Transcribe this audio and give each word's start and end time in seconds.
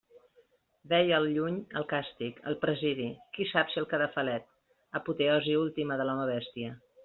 Veia 0.93 1.17
al 1.17 1.27
lluny 1.35 1.59
el 1.81 1.85
càstig, 1.91 2.41
el 2.53 2.57
presidi, 2.65 3.07
qui 3.37 3.47
sap 3.51 3.71
si 3.75 3.83
el 3.85 3.89
cadafalet, 3.95 4.51
apoteosi 5.03 5.59
última 5.67 6.03
de 6.03 6.09
l'home-bèstia! 6.11 6.77